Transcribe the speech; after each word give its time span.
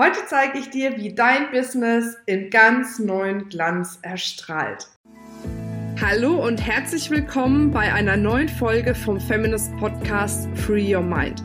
Heute 0.00 0.20
zeige 0.26 0.58
ich 0.58 0.70
dir, 0.70 0.96
wie 0.96 1.14
dein 1.14 1.50
Business 1.50 2.16
in 2.24 2.48
ganz 2.48 2.98
neuen 2.98 3.50
Glanz 3.50 3.98
erstrahlt. 4.00 4.88
Hallo 6.00 6.42
und 6.42 6.66
herzlich 6.66 7.10
willkommen 7.10 7.70
bei 7.70 7.92
einer 7.92 8.16
neuen 8.16 8.48
Folge 8.48 8.94
vom 8.94 9.20
Feminist 9.20 9.76
Podcast 9.76 10.48
Free 10.54 10.96
Your 10.96 11.02
Mind. 11.02 11.42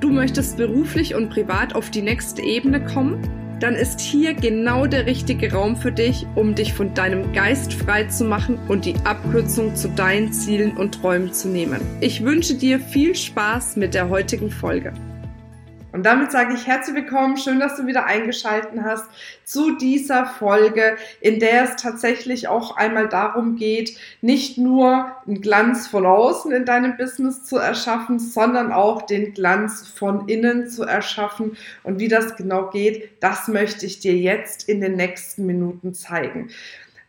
Du 0.00 0.08
möchtest 0.08 0.56
beruflich 0.56 1.14
und 1.14 1.28
privat 1.28 1.74
auf 1.74 1.90
die 1.90 2.00
nächste 2.00 2.40
Ebene 2.40 2.82
kommen? 2.82 3.20
Dann 3.60 3.74
ist 3.74 4.00
hier 4.00 4.32
genau 4.32 4.86
der 4.86 5.04
richtige 5.04 5.52
Raum 5.52 5.76
für 5.76 5.92
dich, 5.92 6.24
um 6.34 6.54
dich 6.54 6.72
von 6.72 6.94
deinem 6.94 7.34
Geist 7.34 7.74
frei 7.74 8.04
zu 8.04 8.24
machen 8.24 8.58
und 8.68 8.86
die 8.86 8.94
Abkürzung 9.04 9.76
zu 9.76 9.86
deinen 9.86 10.32
Zielen 10.32 10.78
und 10.78 10.94
Träumen 10.94 11.34
zu 11.34 11.48
nehmen. 11.48 11.82
Ich 12.00 12.24
wünsche 12.24 12.54
dir 12.54 12.80
viel 12.80 13.14
Spaß 13.14 13.76
mit 13.76 13.92
der 13.92 14.08
heutigen 14.08 14.50
Folge. 14.50 14.94
Und 15.90 16.04
damit 16.04 16.30
sage 16.30 16.52
ich 16.52 16.66
herzlich 16.66 16.94
willkommen, 16.96 17.38
schön, 17.38 17.60
dass 17.60 17.76
du 17.76 17.86
wieder 17.86 18.04
eingeschalten 18.04 18.84
hast 18.84 19.06
zu 19.44 19.76
dieser 19.78 20.26
Folge, 20.26 20.98
in 21.22 21.40
der 21.40 21.64
es 21.64 21.76
tatsächlich 21.76 22.46
auch 22.46 22.76
einmal 22.76 23.08
darum 23.08 23.56
geht, 23.56 23.96
nicht 24.20 24.58
nur 24.58 25.10
einen 25.26 25.40
Glanz 25.40 25.86
von 25.86 26.04
außen 26.04 26.52
in 26.52 26.66
deinem 26.66 26.98
Business 26.98 27.44
zu 27.44 27.56
erschaffen, 27.56 28.18
sondern 28.18 28.70
auch 28.70 29.02
den 29.02 29.32
Glanz 29.32 29.88
von 29.88 30.28
innen 30.28 30.68
zu 30.68 30.84
erschaffen. 30.84 31.56
Und 31.84 31.98
wie 31.98 32.08
das 32.08 32.36
genau 32.36 32.68
geht, 32.68 33.10
das 33.20 33.48
möchte 33.48 33.86
ich 33.86 33.98
dir 33.98 34.14
jetzt 34.14 34.68
in 34.68 34.82
den 34.82 34.94
nächsten 34.94 35.46
Minuten 35.46 35.94
zeigen. 35.94 36.50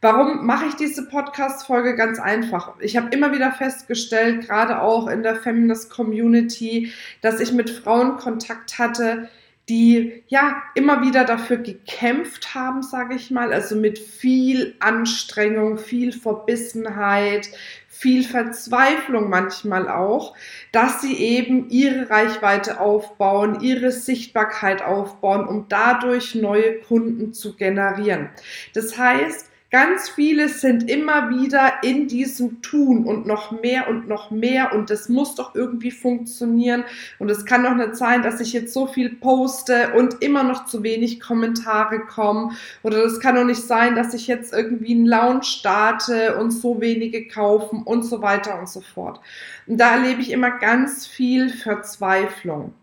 Warum 0.02 0.46
mache 0.46 0.68
ich 0.68 0.76
diese 0.76 1.08
Podcast-Folge? 1.10 1.96
Ganz 1.96 2.20
einfach. 2.20 2.74
Ich 2.80 2.96
habe 2.96 3.10
immer 3.10 3.34
wieder 3.34 3.52
festgestellt, 3.52 4.48
gerade 4.48 4.82
auch 4.82 5.08
in 5.08 5.24
der 5.24 5.36
Feminist 5.36 5.90
Community, 5.90 6.94
dass 7.22 7.42
ich 7.42 7.52
mit 7.52 7.70
Frauen 7.70 8.16
Kontakt 8.16 8.80
hatte, 8.80 9.28
die 9.68 10.24
ja 10.28 10.64
immer 10.74 11.02
wieder 11.02 11.26
dafür 11.26 11.58
gekämpft 11.58 12.56
haben, 12.56 12.82
sage 12.82 13.16
ich 13.16 13.30
mal, 13.30 13.52
also 13.52 13.76
mit 13.76 14.00
viel 14.00 14.76
Anstrengung, 14.80 15.78
viel 15.78 16.14
Verbissenheit, 16.14 17.50
viel 17.90 18.24
Verzweiflung 18.24 19.30
manchmal 19.30 19.90
auch, 19.90 20.34
dass 20.72 21.02
sie 21.02 21.18
eben 21.18 21.70
ihre 21.70 22.10
Reichweite 22.10 22.80
aufbauen, 22.80 23.60
ihre 23.60 23.92
Sichtbarkeit 23.92 24.82
aufbauen, 24.82 25.46
um 25.46 25.66
dadurch 25.68 26.36
neue 26.36 26.80
Kunden 26.80 27.34
zu 27.34 27.58
generieren. 27.58 28.30
Das 28.74 28.98
heißt, 28.98 29.49
Ganz 29.72 30.10
viele 30.10 30.50
sind 30.50 30.90
immer 30.90 31.30
wieder 31.30 31.84
in 31.84 32.08
diesem 32.08 32.64
Tun 32.64 33.06
und 33.06 33.28
noch 33.28 33.52
mehr 33.52 33.88
und 33.88 34.08
noch 34.08 34.32
mehr 34.32 34.74
und 34.74 34.90
das 34.90 35.10
muss 35.10 35.36
doch 35.36 35.54
irgendwie 35.54 35.92
funktionieren 35.92 36.84
und 37.20 37.30
es 37.30 37.46
kann 37.46 37.64
doch 37.64 37.76
nicht 37.76 37.96
sein, 37.96 38.24
dass 38.24 38.40
ich 38.40 38.52
jetzt 38.52 38.74
so 38.74 38.88
viel 38.88 39.12
poste 39.12 39.94
und 39.96 40.24
immer 40.24 40.44
noch 40.44 40.66
zu 40.66 40.82
wenig 40.82 41.20
Kommentare 41.20 42.00
kommen 42.00 42.58
oder 42.82 43.04
das 43.04 43.20
kann 43.20 43.36
doch 43.36 43.44
nicht 43.44 43.62
sein, 43.62 43.94
dass 43.94 44.16
ich 44.16 44.26
jetzt 44.26 44.54
irgendwie 44.54 44.96
einen 44.96 45.06
Lounge 45.06 45.44
starte 45.44 46.38
und 46.38 46.50
so 46.50 46.82
wenige 46.82 47.28
kaufen 47.28 47.84
und 47.84 48.02
so 48.02 48.24
weiter 48.24 48.60
und 48.60 48.68
so 48.68 48.82
fort. 48.82 49.22
Und 49.68 49.78
da 49.78 49.98
erlebe 49.98 50.22
ich 50.22 50.32
immer 50.32 50.50
ganz 50.50 51.06
viel 51.06 51.50
Verzweiflung. 51.50 52.74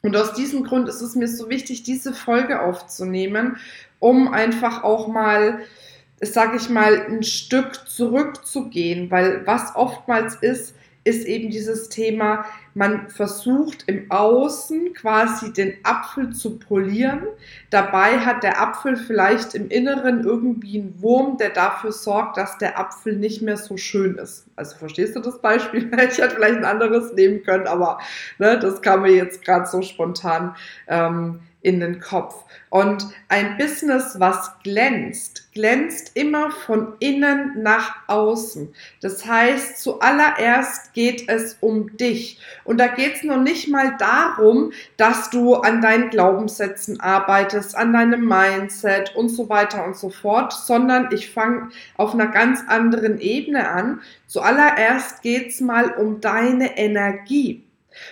Und 0.00 0.16
aus 0.16 0.32
diesem 0.32 0.64
Grund 0.64 0.88
ist 0.88 1.02
es 1.02 1.14
mir 1.14 1.28
so 1.28 1.50
wichtig, 1.50 1.82
diese 1.82 2.14
Folge 2.14 2.62
aufzunehmen, 2.62 3.56
um 3.98 4.28
einfach 4.32 4.82
auch 4.82 5.08
mal 5.08 5.60
sage 6.20 6.56
ich 6.56 6.68
mal, 6.68 7.06
ein 7.08 7.22
Stück 7.22 7.88
zurückzugehen, 7.88 9.10
weil 9.10 9.46
was 9.46 9.74
oftmals 9.76 10.36
ist, 10.36 10.74
ist 11.06 11.24
eben 11.24 11.50
dieses 11.50 11.88
Thema, 11.88 12.44
man 12.74 13.08
versucht 13.08 13.84
im 13.86 14.10
Außen 14.10 14.92
quasi 14.92 15.52
den 15.52 15.74
Apfel 15.84 16.32
zu 16.32 16.58
polieren. 16.58 17.22
Dabei 17.70 18.18
hat 18.18 18.42
der 18.42 18.60
Apfel 18.60 18.96
vielleicht 18.96 19.54
im 19.54 19.68
Inneren 19.68 20.24
irgendwie 20.24 20.80
einen 20.80 21.00
Wurm, 21.00 21.38
der 21.38 21.50
dafür 21.50 21.92
sorgt, 21.92 22.36
dass 22.36 22.58
der 22.58 22.76
Apfel 22.78 23.16
nicht 23.16 23.40
mehr 23.40 23.56
so 23.56 23.76
schön 23.76 24.16
ist. 24.16 24.46
Also 24.56 24.76
verstehst 24.76 25.14
du 25.14 25.20
das 25.20 25.40
Beispiel? 25.40 25.90
Ich 25.96 26.18
hätte 26.18 26.34
vielleicht 26.34 26.56
ein 26.56 26.64
anderes 26.64 27.12
nehmen 27.12 27.42
können, 27.44 27.68
aber 27.68 27.98
ne, 28.38 28.58
das 28.58 28.82
kam 28.82 29.02
mir 29.02 29.12
jetzt 29.12 29.44
gerade 29.44 29.66
so 29.66 29.82
spontan 29.82 30.56
ähm, 30.88 31.40
in 31.66 31.80
den 31.80 31.98
Kopf. 31.98 32.44
Und 32.70 33.08
ein 33.28 33.58
Business, 33.58 34.20
was 34.20 34.52
glänzt, 34.62 35.52
glänzt 35.52 36.12
immer 36.14 36.52
von 36.52 36.92
innen 37.00 37.60
nach 37.60 37.96
außen. 38.06 38.72
Das 39.00 39.26
heißt, 39.26 39.82
zuallererst 39.82 40.94
geht 40.94 41.28
es 41.28 41.56
um 41.60 41.96
dich. 41.96 42.40
Und 42.62 42.78
da 42.78 42.86
geht 42.86 43.16
es 43.16 43.24
noch 43.24 43.42
nicht 43.42 43.68
mal 43.68 43.96
darum, 43.98 44.70
dass 44.96 45.28
du 45.30 45.56
an 45.56 45.82
deinen 45.82 46.10
Glaubenssätzen 46.10 47.00
arbeitest, 47.00 47.76
an 47.76 47.92
deinem 47.92 48.28
Mindset 48.28 49.16
und 49.16 49.28
so 49.28 49.48
weiter 49.48 49.84
und 49.84 49.96
so 49.96 50.08
fort, 50.08 50.52
sondern 50.52 51.08
ich 51.10 51.32
fange 51.32 51.70
auf 51.96 52.14
einer 52.14 52.28
ganz 52.28 52.60
anderen 52.68 53.18
Ebene 53.18 53.68
an. 53.68 54.02
Zuallererst 54.28 55.20
geht 55.20 55.48
es 55.48 55.60
mal 55.60 55.90
um 55.94 56.20
deine 56.20 56.78
Energie. 56.78 57.64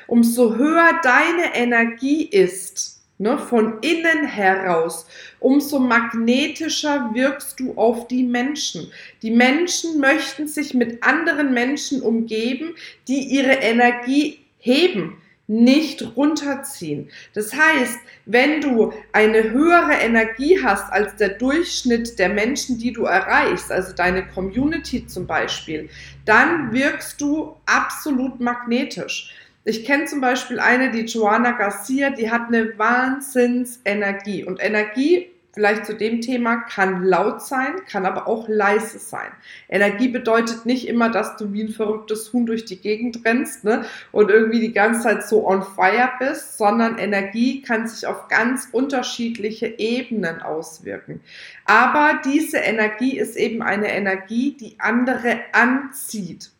Umso 0.09 0.57
höher 0.57 0.91
deine 1.03 1.55
Energie 1.55 2.25
ist, 2.25 2.94
ne, 3.19 3.39
von 3.39 3.79
innen 3.81 4.27
heraus, 4.27 5.07
umso 5.41 5.79
magnetischer 5.79 7.11
wirkst 7.15 7.61
du 7.61 7.75
auf 7.75 8.09
die 8.09 8.25
Menschen. 8.25 8.91
Die 9.23 9.31
Menschen 9.31 10.01
möchten 10.01 10.49
sich 10.49 10.75
mit 10.75 11.03
anderen 11.03 11.53
Menschen 11.55 12.03
umgeben, 12.03 12.75
die 13.09 13.21
ihre 13.21 13.55
Energie 13.55 14.41
heben 14.59 15.21
nicht 15.47 16.17
runterziehen. 16.17 17.11
Das 17.35 17.53
heißt, 17.53 17.99
wenn 18.25 18.63
du 18.63 18.95
eine 19.13 19.51
höhere 19.51 19.93
Energie 20.01 20.59
hast 20.63 20.91
als 20.91 21.17
der 21.17 21.31
Durchschnitt 21.31 22.19
der 22.19 22.31
Menschen, 22.31 22.79
die 22.79 22.93
du 22.93 23.05
erreichst, 23.05 23.71
also 23.71 23.93
deine 23.93 24.27
Community 24.29 25.07
zum 25.07 25.27
Beispiel, 25.27 25.91
dann 26.25 26.73
wirkst 26.73 27.21
du 27.21 27.57
absolut 27.67 28.41
magnetisch. 28.41 29.35
Ich 29.67 29.87
kenne 29.87 30.05
zum 30.05 30.21
Beispiel 30.21 30.61
eine, 30.61 30.91
die 30.91 31.07
Joanna 31.07 31.53
Garcia, 31.53 32.11
die 32.11 32.31
hat 32.31 32.49
eine 32.49 32.79
Wahnsinnsenergie. 32.79 34.45
Und 34.45 34.63
Energie, 34.63 35.31
vielleicht 35.55 35.87
zu 35.87 35.95
dem 35.95 36.21
Thema, 36.21 36.57
kann 36.57 37.03
laut 37.03 37.41
sein, 37.41 37.77
kann 37.89 38.05
aber 38.05 38.29
auch 38.29 38.47
leise 38.47 38.99
sein. 38.99 39.31
Energie 39.71 40.09
bedeutet 40.09 40.67
nicht 40.67 40.87
immer, 40.87 41.09
dass 41.09 41.39
du 41.39 41.55
wie 41.55 41.63
ein 41.63 41.71
verrücktes 41.71 42.31
Huhn 42.35 42.45
durch 42.45 42.67
die 42.67 42.79
Gegend 42.79 43.25
rennst 43.25 43.65
ne, 43.65 43.87
und 44.13 44.31
irgendwie 44.31 44.61
die 44.61 44.75
ganze 44.75 45.05
Zeit 45.05 45.27
so 45.27 45.49
on 45.49 45.63
fire 45.63 46.11
bist, 46.19 46.59
sondern 46.59 46.99
Energie 46.99 47.63
kann 47.63 47.89
sich 47.89 48.07
auf 48.07 48.29
ganz 48.29 48.69
unterschiedliche 48.71 49.79
Ebenen 49.79 50.43
auswirken. 50.43 51.23
Aber 51.65 52.21
diese 52.23 52.59
Energie 52.59 53.19
ist 53.19 53.35
eben 53.35 53.63
eine 53.63 53.91
Energie, 53.91 54.59
die 54.61 54.77
andere 54.79 55.41
anzieht. 55.53 56.51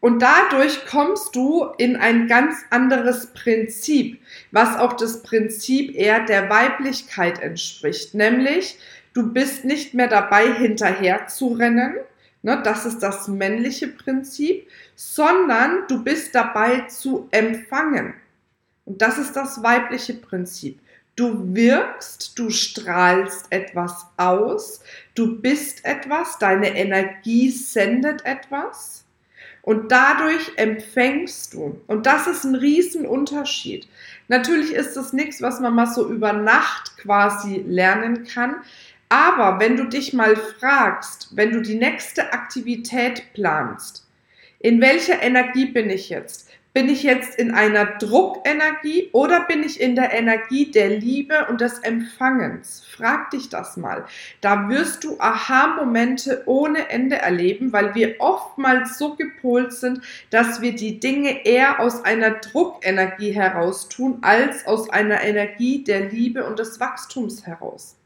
Und 0.00 0.22
dadurch 0.22 0.86
kommst 0.86 1.34
du 1.34 1.64
in 1.76 1.96
ein 1.96 2.28
ganz 2.28 2.56
anderes 2.70 3.28
Prinzip, 3.34 4.20
was 4.52 4.76
auch 4.76 4.92
das 4.92 5.22
Prinzip 5.22 5.94
eher 5.94 6.24
der 6.24 6.48
Weiblichkeit 6.48 7.40
entspricht. 7.40 8.14
Nämlich, 8.14 8.78
du 9.12 9.32
bist 9.32 9.64
nicht 9.64 9.94
mehr 9.94 10.06
dabei, 10.06 10.52
hinterher 10.52 11.26
zu 11.26 11.48
rennen. 11.48 11.96
Ne, 12.42 12.60
das 12.62 12.86
ist 12.86 13.00
das 13.00 13.26
männliche 13.26 13.88
Prinzip, 13.88 14.68
sondern 14.94 15.88
du 15.88 16.04
bist 16.04 16.32
dabei 16.36 16.82
zu 16.82 17.26
empfangen. 17.32 18.14
Und 18.84 19.02
das 19.02 19.18
ist 19.18 19.32
das 19.32 19.64
weibliche 19.64 20.14
Prinzip. 20.14 20.78
Du 21.16 21.52
wirkst, 21.52 22.38
du 22.38 22.50
strahlst 22.50 23.46
etwas 23.50 24.06
aus, 24.16 24.80
du 25.16 25.40
bist 25.40 25.84
etwas, 25.84 26.38
deine 26.38 26.76
Energie 26.76 27.50
sendet 27.50 28.24
etwas 28.24 29.04
und 29.68 29.92
dadurch 29.92 30.52
empfängst 30.56 31.52
du. 31.52 31.78
Und 31.88 32.06
das 32.06 32.26
ist 32.26 32.42
ein 32.44 32.54
Riesenunterschied. 32.54 33.86
Natürlich 34.28 34.72
ist 34.72 34.96
das 34.96 35.12
nichts, 35.12 35.42
was 35.42 35.60
man 35.60 35.74
mal 35.74 35.84
so 35.84 36.08
über 36.08 36.32
Nacht 36.32 36.96
quasi 36.96 37.62
lernen 37.66 38.24
kann. 38.24 38.62
Aber 39.10 39.60
wenn 39.60 39.76
du 39.76 39.84
dich 39.84 40.14
mal 40.14 40.36
fragst, 40.36 41.36
wenn 41.36 41.52
du 41.52 41.60
die 41.60 41.74
nächste 41.74 42.32
Aktivität 42.32 43.34
planst, 43.34 44.06
in 44.58 44.80
welcher 44.80 45.22
Energie 45.22 45.66
bin 45.66 45.90
ich 45.90 46.08
jetzt? 46.08 46.47
Bin 46.78 46.88
ich 46.88 47.02
jetzt 47.02 47.34
in 47.36 47.50
einer 47.50 47.86
Druckenergie 47.86 49.08
oder 49.10 49.40
bin 49.46 49.64
ich 49.64 49.80
in 49.80 49.96
der 49.96 50.12
Energie 50.12 50.70
der 50.70 50.90
Liebe 50.90 51.46
und 51.50 51.60
des 51.60 51.80
Empfangens? 51.80 52.86
Frag 52.88 53.30
dich 53.30 53.48
das 53.48 53.76
mal. 53.76 54.04
Da 54.40 54.68
wirst 54.68 55.02
du 55.02 55.18
Aha-Momente 55.18 56.44
ohne 56.46 56.88
Ende 56.88 57.16
erleben, 57.16 57.72
weil 57.72 57.96
wir 57.96 58.20
oftmals 58.20 58.96
so 58.96 59.16
gepolt 59.16 59.72
sind, 59.72 60.02
dass 60.30 60.60
wir 60.60 60.72
die 60.76 61.00
Dinge 61.00 61.44
eher 61.44 61.80
aus 61.80 62.04
einer 62.04 62.30
Druckenergie 62.30 63.32
heraus 63.32 63.88
tun, 63.88 64.18
als 64.22 64.64
aus 64.64 64.88
einer 64.88 65.20
Energie 65.24 65.82
der 65.82 66.10
Liebe 66.10 66.46
und 66.46 66.60
des 66.60 66.78
Wachstums 66.78 67.44
heraus. 67.44 67.97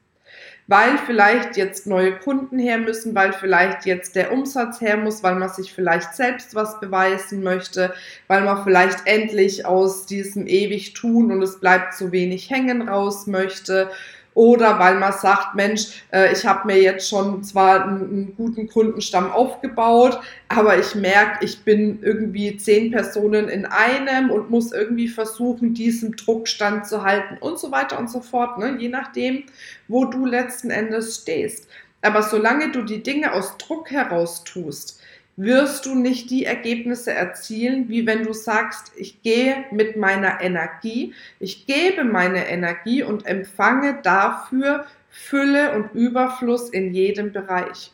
Weil 0.67 0.97
vielleicht 0.99 1.57
jetzt 1.57 1.87
neue 1.87 2.13
Kunden 2.19 2.59
her 2.59 2.79
müssen, 2.79 3.15
weil 3.15 3.33
vielleicht 3.33 3.85
jetzt 3.85 4.15
der 4.15 4.33
Umsatz 4.33 4.81
her 4.81 4.97
muss, 4.97 5.23
weil 5.23 5.35
man 5.35 5.49
sich 5.49 5.73
vielleicht 5.73 6.15
selbst 6.15 6.55
was 6.55 6.81
beweisen 6.81 7.43
möchte, 7.43 7.93
weil 8.29 8.43
man 8.43 8.63
vielleicht 8.65 9.07
endlich 9.07 9.67
aus 9.67 10.07
diesem 10.07 10.47
ewig 10.47 10.95
tun 10.95 11.33
und 11.33 11.43
es 11.43 11.61
bleibt 11.61 11.95
zu 11.95 12.13
wenig 12.13 12.51
hängen 12.51 12.89
raus 12.89 13.27
möchte 13.27 13.91
oder 14.35 14.79
weil 14.79 14.99
man 14.99 15.13
sagt, 15.13 15.55
Mensch, 15.55 16.05
äh, 16.13 16.33
ich 16.33 16.47
habe 16.47 16.67
mir 16.67 16.81
jetzt 16.81 17.09
schon 17.09 17.45
zwar 17.45 17.83
einen, 17.85 18.01
einen, 18.01 18.37
guten 18.37 18.69
Kundenstamm 18.69 19.31
aufgebaut, 19.31 20.19
aber 20.49 20.79
ich 20.79 20.95
merke, 20.95 21.45
ich 21.45 21.65
bin 21.65 22.03
irgendwie 22.03 22.57
zehn 22.57 22.91
Personen 22.91 23.49
in 23.49 23.67
einem 23.67 24.31
und 24.31 24.51
muss 24.51 24.73
irgendwie 24.73 25.09
versuchen, 25.09 25.75
diesem 25.75 26.17
Druck 26.17 26.49
standzuhalten 26.49 27.39
und 27.39 27.59
so 27.59 27.71
weiter 27.71 27.99
und 27.99 28.11
so 28.11 28.21
fort, 28.21 28.59
ne? 28.59 28.77
je 28.79 28.89
nachdem, 28.89 29.45
wo 29.89 30.07
du 30.07 30.25
letzten 30.25 30.71
Endes 30.71 31.23
stehst. 31.23 31.69
Aber 32.01 32.23
solange 32.23 32.73
du 32.73 32.83
die 32.83 33.03
Dinge 33.03 33.33
aus 33.33 33.57
Druck 33.59 33.91
heraus 33.91 34.45
tust, 34.45 35.01
wirst 35.37 35.87
du 35.87 35.95
nicht 35.95 36.31
die 36.31 36.45
Ergebnisse 36.45 37.13
erzielen, 37.13 37.89
wie 37.89 38.07
wenn 38.07 38.25
du 38.25 38.33
sagst, 38.33 38.93
ich 38.97 39.23
gehe 39.23 39.65
mit 39.71 39.97
meiner 39.97 40.41
Energie, 40.41 41.15
ich 41.41 41.67
gebe 41.67 42.05
meine 42.05 42.49
Energie 42.49 43.03
und 43.03 43.27
empfange 43.27 43.99
dafür 44.03 44.87
Fülle 45.09 45.75
und 45.75 45.93
Überfluss 45.93 46.71
in 46.71 46.95
jedem 46.95 47.33
Bereich. 47.33 47.93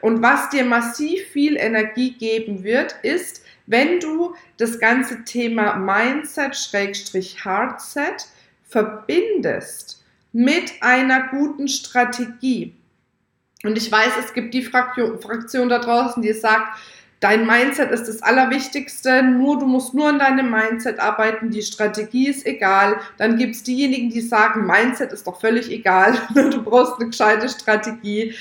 Und 0.00 0.22
was 0.22 0.50
dir 0.50 0.64
massiv 0.64 1.20
viel 1.28 1.56
Energie 1.56 2.12
geben 2.12 2.62
wird, 2.62 2.94
ist, 3.02 3.42
wenn 3.66 4.00
du 4.00 4.34
das 4.58 4.78
ganze 4.78 5.24
Thema 5.24 5.76
Mindset, 5.76 6.56
Schrägstrich 6.56 7.44
Hardset 7.44 8.26
verbindest 8.66 10.04
mit 10.32 10.72
einer 10.80 11.28
guten 11.28 11.68
Strategie. 11.68 12.74
Und 13.64 13.76
ich 13.76 13.90
weiß, 13.90 14.12
es 14.24 14.34
gibt 14.34 14.54
die 14.54 14.62
Fraktion 14.62 15.68
da 15.68 15.78
draußen, 15.78 16.22
die 16.22 16.32
sagt, 16.32 16.78
dein 17.20 17.46
Mindset 17.46 17.90
ist 17.90 18.06
das 18.06 18.22
Allerwichtigste, 18.22 19.22
nur 19.22 19.58
du 19.58 19.66
musst 19.66 19.94
nur 19.94 20.08
an 20.08 20.20
deinem 20.20 20.50
Mindset 20.50 21.00
arbeiten, 21.00 21.50
die 21.50 21.62
Strategie 21.62 22.28
ist 22.28 22.46
egal. 22.46 23.00
Dann 23.16 23.36
gibt 23.36 23.56
es 23.56 23.64
diejenigen, 23.64 24.10
die 24.10 24.20
sagen, 24.20 24.66
Mindset 24.66 25.12
ist 25.12 25.26
doch 25.26 25.40
völlig 25.40 25.70
egal, 25.70 26.16
du 26.34 26.62
brauchst 26.62 27.00
eine 27.00 27.10
gescheite 27.10 27.48
Strategie. 27.48 28.34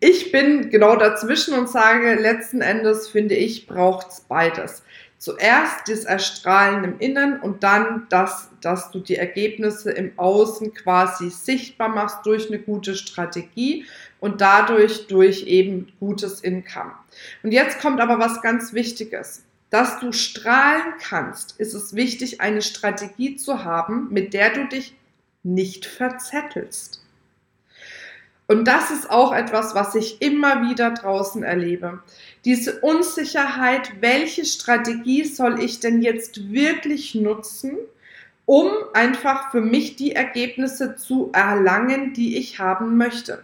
Ich 0.00 0.32
bin 0.32 0.70
genau 0.70 0.96
dazwischen 0.96 1.54
und 1.54 1.68
sage, 1.68 2.14
letzten 2.14 2.60
Endes 2.60 3.08
finde 3.08 3.34
ich, 3.34 3.66
braucht 3.66 4.10
es 4.10 4.20
beides 4.22 4.82
zuerst 5.24 5.88
das 5.88 6.04
Erstrahlen 6.04 6.84
im 6.84 6.98
Innen 6.98 7.40
und 7.40 7.62
dann 7.62 8.06
das, 8.10 8.50
dass 8.60 8.90
du 8.90 9.00
die 9.00 9.16
Ergebnisse 9.16 9.90
im 9.90 10.12
Außen 10.18 10.74
quasi 10.74 11.30
sichtbar 11.30 11.88
machst 11.88 12.26
durch 12.26 12.48
eine 12.48 12.58
gute 12.58 12.94
Strategie 12.94 13.86
und 14.20 14.42
dadurch 14.42 15.06
durch 15.06 15.46
eben 15.46 15.90
gutes 15.98 16.42
Income. 16.42 16.92
Und 17.42 17.52
jetzt 17.52 17.80
kommt 17.80 18.02
aber 18.02 18.18
was 18.18 18.42
ganz 18.42 18.74
Wichtiges. 18.74 19.44
Dass 19.70 19.98
du 19.98 20.12
strahlen 20.12 20.92
kannst, 21.00 21.58
ist 21.58 21.72
es 21.72 21.94
wichtig, 21.94 22.42
eine 22.42 22.60
Strategie 22.60 23.36
zu 23.36 23.64
haben, 23.64 24.08
mit 24.10 24.34
der 24.34 24.50
du 24.50 24.68
dich 24.68 24.94
nicht 25.42 25.86
verzettelst. 25.86 27.03
Und 28.46 28.66
das 28.66 28.90
ist 28.90 29.10
auch 29.10 29.32
etwas, 29.32 29.74
was 29.74 29.94
ich 29.94 30.20
immer 30.20 30.68
wieder 30.68 30.90
draußen 30.90 31.42
erlebe. 31.42 32.02
Diese 32.44 32.80
Unsicherheit, 32.80 33.92
welche 34.00 34.44
Strategie 34.44 35.24
soll 35.24 35.62
ich 35.62 35.80
denn 35.80 36.02
jetzt 36.02 36.52
wirklich 36.52 37.14
nutzen, 37.14 37.78
um 38.44 38.70
einfach 38.92 39.50
für 39.50 39.62
mich 39.62 39.96
die 39.96 40.12
Ergebnisse 40.12 40.96
zu 40.96 41.30
erlangen, 41.32 42.12
die 42.12 42.36
ich 42.36 42.58
haben 42.58 42.98
möchte. 42.98 43.42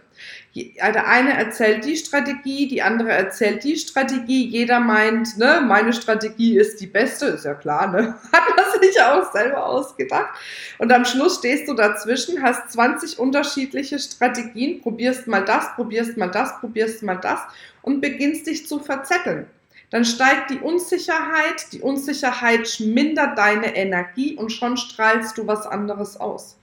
Der 0.55 1.07
eine 1.07 1.37
erzählt 1.37 1.85
die 1.85 1.95
Strategie, 1.95 2.67
die 2.67 2.81
andere 2.81 3.11
erzählt 3.11 3.63
die 3.63 3.77
Strategie. 3.77 4.47
Jeder 4.47 4.81
meint, 4.81 5.37
ne, 5.37 5.61
meine 5.65 5.93
Strategie 5.93 6.57
ist 6.57 6.81
die 6.81 6.87
beste, 6.87 7.27
ist 7.27 7.45
ja 7.45 7.53
klar, 7.53 7.89
ne? 7.91 8.15
Hat 8.33 8.43
man 8.55 8.81
sich 8.81 9.01
auch 9.01 9.31
selber 9.31 9.65
ausgedacht. 9.65 10.29
Und 10.77 10.91
am 10.91 11.05
Schluss 11.05 11.37
stehst 11.37 11.69
du 11.69 11.73
dazwischen, 11.73 12.43
hast 12.43 12.71
20 12.73 13.17
unterschiedliche 13.17 13.97
Strategien, 13.97 14.81
probierst 14.81 15.27
mal 15.27 15.45
das, 15.45 15.73
probierst 15.75 16.17
mal 16.17 16.27
das, 16.27 16.59
probierst 16.59 17.01
mal 17.03 17.15
das 17.15 17.39
und 17.81 18.01
beginnst 18.01 18.47
dich 18.47 18.67
zu 18.67 18.79
verzetteln 18.79 19.47
dann 19.91 20.05
steigt 20.05 20.49
die 20.49 20.59
Unsicherheit, 20.59 21.73
die 21.73 21.81
Unsicherheit 21.81 22.77
mindert 22.79 23.37
deine 23.37 23.75
Energie 23.75 24.35
und 24.37 24.49
schon 24.49 24.77
strahlst 24.77 25.37
du 25.37 25.45
was 25.47 25.67
anderes 25.67 26.17
aus. 26.17 26.57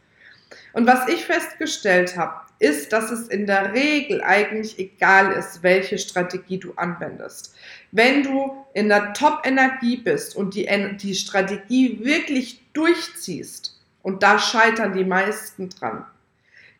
Und 0.72 0.86
was 0.86 1.06
ich 1.08 1.26
festgestellt 1.26 2.16
habe, 2.16 2.40
ist, 2.58 2.92
dass 2.92 3.10
es 3.10 3.28
in 3.28 3.46
der 3.46 3.72
Regel 3.72 4.22
eigentlich 4.22 4.78
egal 4.78 5.32
ist, 5.32 5.62
welche 5.62 5.98
Strategie 5.98 6.58
du 6.58 6.72
anwendest. 6.74 7.54
Wenn 7.92 8.22
du 8.22 8.64
in 8.74 8.88
der 8.88 9.12
Top-Energie 9.12 9.98
bist 9.98 10.34
und 10.34 10.54
die, 10.54 10.68
die 11.00 11.14
Strategie 11.14 12.04
wirklich 12.04 12.62
durchziehst, 12.72 13.78
und 14.02 14.22
da 14.22 14.38
scheitern 14.38 14.94
die 14.94 15.04
meisten 15.04 15.68
dran, 15.68 16.06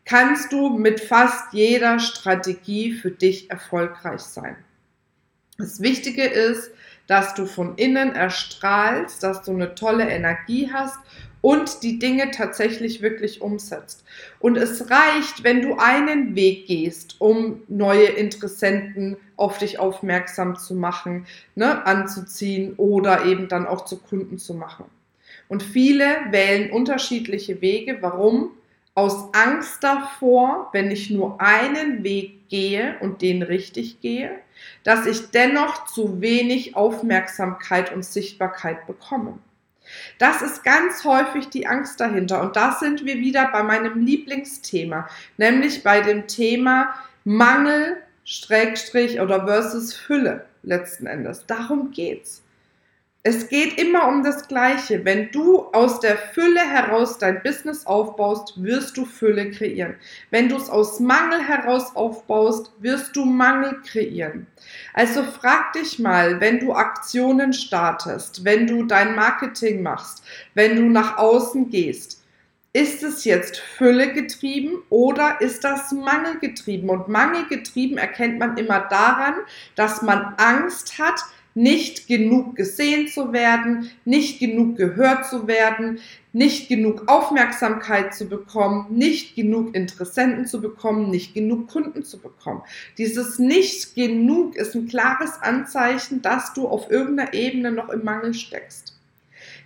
kannst 0.05 0.53
du 0.53 0.71
mit 0.71 1.01
fast 1.01 1.53
jeder 1.53 1.99
Strategie 1.99 2.93
für 2.93 3.11
dich 3.11 3.51
erfolgreich 3.51 4.23
sein. 4.23 4.57
Das 5.59 5.83
Wichtige 5.83 6.25
ist, 6.25 6.71
dass 7.07 7.35
du 7.35 7.47
von 7.47 7.77
innen 7.77 8.15
erstrahlst, 8.15 9.23
dass 9.23 9.43
du 9.43 9.53
eine 9.53 9.75
tolle 9.75 10.09
Energie 10.09 10.71
hast 10.73 10.99
und 11.49 11.83
die 11.83 11.99
Dinge 11.99 12.31
tatsächlich 12.31 13.01
wirklich 13.01 13.41
umsetzt. 13.41 14.05
Und 14.39 14.59
es 14.59 14.91
reicht, 14.91 15.45
wenn 15.45 15.63
du 15.63 15.77
einen 15.79 16.37
Weg 16.37 16.67
gehst, 16.67 17.17
um 17.21 17.63
neue 17.69 18.05
Interessenten 18.05 19.17
auf 19.39 19.57
dich 19.57 19.79
aufmerksam 19.79 20.57
zu 20.57 20.75
machen, 20.75 21.25
ne, 21.55 21.87
anzuziehen 21.87 22.75
oder 22.77 23.25
eben 23.25 23.49
dann 23.49 23.67
auch 23.67 23.87
zu 23.87 23.97
Kunden 23.97 24.37
zu 24.37 24.53
machen. 24.53 24.85
Und 25.49 25.63
viele 25.63 26.05
wählen 26.33 26.71
unterschiedliche 26.71 27.63
Wege. 27.63 27.97
Warum? 28.03 28.51
Aus 28.95 29.33
Angst 29.33 29.83
davor, 29.83 30.69
wenn 30.75 30.91
ich 30.91 31.09
nur 31.09 31.41
einen 31.41 32.05
Weg 32.05 32.51
gehe 32.51 32.97
und 33.01 33.23
den 33.23 33.43
richtig 33.43 34.03
gehe, 34.03 34.33
dass 34.85 35.07
ich 35.07 35.31
dennoch 35.31 35.87
zu 35.87 36.21
wenig 36.21 36.77
Aufmerksamkeit 36.77 37.91
und 37.95 38.05
Sichtbarkeit 38.05 38.87
bekomme. 38.87 39.39
Das 40.19 40.43
ist 40.43 40.65
ganz 40.65 41.05
häufig 41.05 41.49
die 41.49 41.67
Angst 41.67 42.01
dahinter. 42.01 42.43
Und 42.43 42.57
da 42.57 42.73
sind 42.73 43.05
wir 43.05 43.17
wieder 43.17 43.51
bei 43.53 43.63
meinem 43.63 44.05
Lieblingsthema, 44.05 45.09
nämlich 45.37 45.83
bei 45.83 46.01
dem 46.01 46.27
Thema 46.27 46.95
Mangel, 47.25 47.97
Schrägstrich 48.25 49.21
oder 49.21 49.47
versus 49.47 49.95
Fülle 49.95 50.45
letzten 50.63 51.07
Endes. 51.07 51.47
Darum 51.47 51.91
geht's. 51.91 52.43
Es 53.25 53.49
geht 53.49 53.81
immer 53.81 54.07
um 54.07 54.23
das 54.23 54.47
Gleiche. 54.47 55.05
Wenn 55.05 55.33
du 55.33 55.65
aus 55.73 55.99
der 55.99 56.17
Fülle 56.17 56.61
heraus 56.61 57.19
dein 57.19 57.43
Business 57.43 57.85
aufbaust, 57.85 58.55
wirst 58.63 58.97
du 58.97 59.05
Fülle 59.05 59.51
kreieren. 59.51 59.97
Wenn 60.31 60.49
du 60.49 60.57
es 60.57 60.71
aus 60.71 61.01
Mangel 61.01 61.43
heraus 61.43 61.97
aufbaust, 61.97 62.71
wirst 62.79 63.17
du 63.17 63.25
Mangel 63.25 63.83
kreieren. 63.83 64.47
Also 64.95 65.25
frag 65.25 65.73
dich 65.73 65.99
mal, 65.99 66.41
wenn 66.41 66.61
du 66.61 66.73
Aktionen 66.73 67.53
startest, 67.53 68.45
wenn 68.45 68.69
du 68.69 68.85
dein 68.85 69.17
Marketing 69.17 69.83
machst, 69.83 70.23
wenn 70.55 70.77
du 70.77 70.83
nach 70.83 71.19
außen 71.19 71.71
gehst, 71.71 72.23
ist 72.73 73.03
es 73.03 73.25
jetzt 73.25 73.59
Fülle 73.59 74.13
getrieben 74.13 74.83
oder 74.91 75.41
ist 75.41 75.65
das 75.65 75.91
Mangel 75.91 76.39
getrieben? 76.39 76.91
Und 76.91 77.09
Mangel 77.09 77.47
getrieben 77.49 77.99
erkennt 77.99 78.39
man 78.39 78.57
immer 78.57 78.81
daran, 78.81 79.35
dass 79.75 80.03
man 80.03 80.35
Angst 80.37 80.99
hat, 80.99 81.21
nicht 81.59 82.07
genug 82.07 82.55
gesehen 82.55 83.09
zu 83.09 83.33
werden, 83.33 83.91
nicht 84.05 84.39
genug 84.39 84.77
gehört 84.77 85.27
zu 85.27 85.49
werden, 85.49 85.99
nicht 86.33 86.69
genug 86.69 87.09
Aufmerksamkeit 87.09 88.15
zu 88.15 88.27
bekommen, 88.29 88.87
nicht 88.97 89.35
genug 89.35 89.75
Interessenten 89.75 90.47
zu 90.47 90.61
bekommen, 90.61 91.11
nicht 91.11 91.35
genug 91.35 91.67
Kunden 91.67 92.05
zu 92.05 92.21
bekommen. 92.21 92.63
Dieses 92.97 93.41
nicht 93.41 93.97
genug 93.97 94.55
ist 94.55 94.77
ein 94.77 94.87
klares 94.87 95.43
Anzeichen, 95.43 96.23
dass 96.23 96.55
du 96.55 96.69
auf 96.69 96.93
irgendeiner 96.93 97.35
Ebene 97.35 97.73
noch 97.73 97.89
im 97.89 98.05
Mangel 98.05 98.35
steckst. 98.35 98.97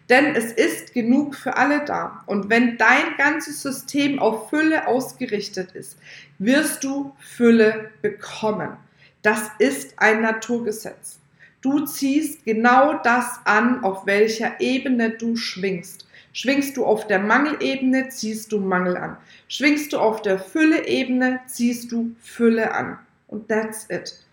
Denn 0.09 0.35
es 0.35 0.51
ist 0.51 0.95
genug 0.95 1.35
für 1.35 1.59
alle 1.59 1.85
da. 1.85 2.25
Und 2.25 2.49
wenn 2.49 2.79
dein 2.79 3.19
ganzes 3.19 3.61
System 3.61 4.19
auf 4.19 4.49
Fülle 4.49 4.87
ausgerichtet 4.87 5.73
ist, 5.73 5.99
wirst 6.39 6.85
du 6.85 7.13
Fülle 7.19 7.91
bekommen. 8.01 8.79
Das 9.21 9.51
ist 9.59 9.99
ein 9.99 10.23
Naturgesetz. 10.23 11.22
Du 11.63 11.87
ziehst 11.87 12.45
genau 12.45 13.01
das 13.05 13.41
an, 13.45 13.85
auf 13.85 14.05
welcher 14.05 14.61
Ebene 14.61 15.11
du 15.11 15.37
schwingst. 15.37 16.07
Schwingst 16.33 16.77
du 16.77 16.85
auf 16.85 17.07
der 17.07 17.21
Mangelebene, 17.21 18.09
ziehst 18.09 18.51
du 18.51 18.59
Mangel 18.59 18.97
an. 18.97 19.17
Schwingst 19.49 19.93
du 19.93 19.99
auf 19.99 20.23
der 20.23 20.39
Fülle-Ebene, 20.41 21.41
ziehst 21.47 21.93
du 21.93 22.17
Fülle 22.21 22.75
an. 22.75 22.99
Und 23.29 23.49
that's 23.49 23.87
it. 23.91 24.25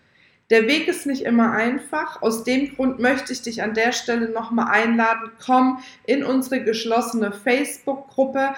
Der 0.50 0.66
Weg 0.66 0.88
ist 0.88 1.06
nicht 1.06 1.22
immer 1.22 1.52
einfach. 1.52 2.20
Aus 2.20 2.42
dem 2.42 2.74
Grund 2.74 2.98
möchte 2.98 3.32
ich 3.32 3.42
dich 3.42 3.62
an 3.62 3.74
der 3.74 3.92
Stelle 3.92 4.28
nochmal 4.30 4.72
einladen. 4.72 5.30
Komm 5.44 5.78
in 6.06 6.24
unsere 6.24 6.64
geschlossene 6.64 7.30
Facebook-Gruppe. 7.30 8.54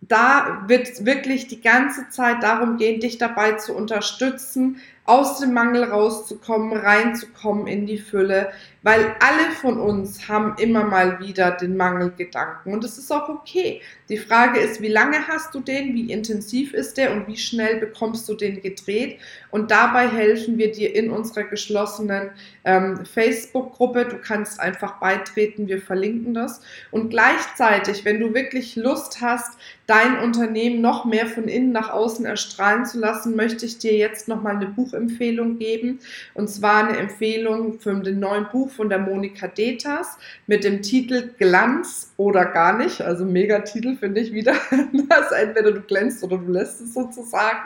da 0.00 0.64
wird 0.66 1.04
wirklich 1.04 1.48
die 1.48 1.60
ganze 1.60 2.08
Zeit 2.08 2.42
darum 2.42 2.78
gehen, 2.78 3.00
dich 3.00 3.18
dabei 3.18 3.52
zu 3.52 3.74
unterstützen, 3.74 4.80
aus 5.08 5.38
dem 5.38 5.54
Mangel 5.54 5.84
rauszukommen, 5.84 6.76
reinzukommen 6.76 7.66
in 7.66 7.86
die 7.86 7.96
Fülle, 7.96 8.50
weil 8.82 9.16
alle 9.20 9.52
von 9.60 9.80
uns 9.80 10.28
haben 10.28 10.54
immer 10.58 10.84
mal 10.84 11.18
wieder 11.18 11.50
den 11.50 11.78
Mangelgedanken 11.78 12.74
und 12.74 12.84
es 12.84 12.98
ist 12.98 13.10
auch 13.10 13.28
okay. 13.30 13.80
Die 14.10 14.18
Frage 14.18 14.60
ist, 14.60 14.82
wie 14.82 14.88
lange 14.88 15.26
hast 15.26 15.54
du 15.54 15.60
den, 15.60 15.94
wie 15.94 16.12
intensiv 16.12 16.74
ist 16.74 16.98
der 16.98 17.12
und 17.12 17.26
wie 17.26 17.38
schnell 17.38 17.80
bekommst 17.80 18.28
du 18.28 18.34
den 18.34 18.60
gedreht 18.60 19.18
und 19.50 19.70
dabei 19.70 20.08
helfen 20.08 20.58
wir 20.58 20.72
dir 20.72 20.94
in 20.94 21.10
unserer 21.10 21.44
geschlossenen 21.44 22.30
ähm, 22.64 23.06
Facebook-Gruppe. 23.06 24.04
Du 24.04 24.18
kannst 24.18 24.60
einfach 24.60 25.00
beitreten, 25.00 25.68
wir 25.68 25.80
verlinken 25.80 26.34
das 26.34 26.60
und 26.90 27.08
gleichzeitig, 27.08 28.04
wenn 28.04 28.20
du 28.20 28.34
wirklich 28.34 28.76
Lust 28.76 29.22
hast, 29.22 29.58
dein 29.86 30.18
Unternehmen 30.20 30.82
noch 30.82 31.06
mehr 31.06 31.26
von 31.26 31.48
innen 31.48 31.72
nach 31.72 31.88
außen 31.88 32.26
erstrahlen 32.26 32.84
zu 32.84 32.98
lassen, 32.98 33.36
möchte 33.36 33.64
ich 33.64 33.78
dir 33.78 33.96
jetzt 33.96 34.28
nochmal 34.28 34.56
eine 34.56 34.76
Buchempfehlung 34.98 35.58
geben 35.58 36.00
und 36.34 36.48
zwar 36.48 36.84
eine 36.84 36.98
Empfehlung 36.98 37.78
für 37.78 37.94
den 37.94 38.18
neuen 38.18 38.48
Buch 38.50 38.70
von 38.70 38.88
der 38.88 38.98
Monika 38.98 39.46
Detas 39.46 40.18
mit 40.46 40.64
dem 40.64 40.82
Titel 40.82 41.30
Glanz 41.38 42.12
oder 42.16 42.46
gar 42.46 42.76
nicht. 42.76 43.00
Also 43.00 43.24
mega 43.24 43.60
Titel 43.60 43.96
finde 43.96 44.20
ich 44.20 44.32
wieder. 44.32 44.54
das 45.08 45.32
entweder 45.32 45.72
du 45.72 45.80
glänzt 45.80 46.22
oder 46.24 46.38
du 46.38 46.52
lässt 46.52 46.80
es 46.80 46.94
sozusagen. 46.94 47.58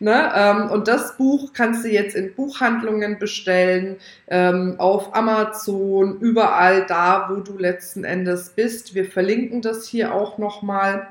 Ne? 0.00 0.32
Ähm, 0.34 0.70
und 0.70 0.88
das 0.88 1.16
Buch 1.16 1.52
kannst 1.52 1.84
du 1.84 1.88
jetzt 1.88 2.16
in 2.16 2.34
Buchhandlungen 2.34 3.18
bestellen, 3.18 3.96
ähm, 4.28 4.76
auf 4.78 5.14
Amazon, 5.14 6.18
überall 6.20 6.86
da, 6.86 7.28
wo 7.30 7.40
du 7.40 7.58
letzten 7.58 8.04
Endes 8.04 8.50
bist. 8.50 8.94
Wir 8.94 9.04
verlinken 9.04 9.62
das 9.62 9.86
hier 9.86 10.14
auch 10.14 10.38
nochmal 10.38 11.08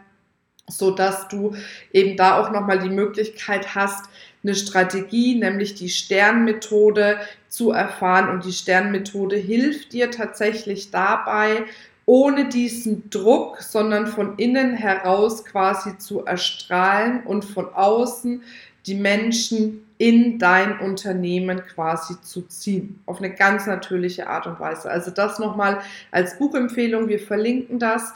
so 0.77 0.91
dass 0.91 1.27
du 1.27 1.55
eben 1.91 2.17
da 2.17 2.39
auch 2.39 2.51
nochmal 2.51 2.79
die 2.79 2.89
Möglichkeit 2.89 3.75
hast, 3.75 4.05
eine 4.43 4.55
Strategie, 4.55 5.35
nämlich 5.35 5.75
die 5.75 5.89
Sternmethode 5.89 7.19
zu 7.47 7.71
erfahren. 7.71 8.29
Und 8.29 8.45
die 8.45 8.53
Sternmethode 8.53 9.35
hilft 9.35 9.93
dir 9.93 10.11
tatsächlich 10.11 10.91
dabei, 10.91 11.65
ohne 12.05 12.49
diesen 12.49 13.09
Druck, 13.09 13.61
sondern 13.61 14.07
von 14.07 14.37
innen 14.37 14.73
heraus 14.73 15.45
quasi 15.45 15.97
zu 15.97 16.25
erstrahlen 16.25 17.23
und 17.23 17.45
von 17.45 17.73
außen 17.73 18.41
die 18.87 18.95
Menschen 18.95 19.85
in 19.97 20.39
dein 20.39 20.79
Unternehmen 20.79 21.61
quasi 21.63 22.15
zu 22.23 22.41
ziehen. 22.47 22.99
Auf 23.05 23.19
eine 23.19 23.35
ganz 23.35 23.67
natürliche 23.67 24.27
Art 24.27 24.47
und 24.47 24.59
Weise. 24.59 24.89
Also 24.89 25.11
das 25.11 25.37
nochmal 25.37 25.79
als 26.09 26.39
Buchempfehlung. 26.39 27.07
Wir 27.07 27.19
verlinken 27.19 27.77
das. 27.77 28.11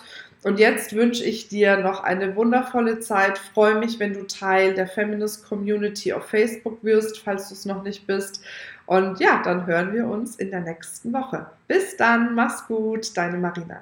Und 0.46 0.60
jetzt 0.60 0.96
wünsche 0.96 1.24
ich 1.24 1.48
dir 1.48 1.78
noch 1.78 2.04
eine 2.04 2.36
wundervolle 2.36 3.00
Zeit. 3.00 3.40
Freue 3.40 3.80
mich, 3.80 4.00
wenn 4.00 4.14
du 4.14 4.28
Teil 4.28 4.76
der 4.76 4.86
Feminist 4.86 5.44
Community 5.44 6.14
auf 6.14 6.26
Facebook 6.28 6.84
wirst, 6.84 7.18
falls 7.18 7.48
du 7.48 7.56
es 7.56 7.66
noch 7.66 7.82
nicht 7.82 8.06
bist. 8.06 8.44
Und 8.86 9.20
ja, 9.20 9.42
dann 9.44 9.66
hören 9.66 9.92
wir 9.92 10.06
uns 10.06 10.36
in 10.36 10.52
der 10.52 10.60
nächsten 10.60 11.12
Woche. 11.14 11.48
Bis 11.68 11.98
dann, 11.98 12.36
mach's 12.36 12.68
gut, 12.68 13.18
deine 13.18 13.40
Marina. 13.40 13.82